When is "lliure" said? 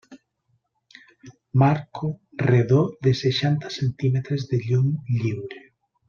5.19-5.61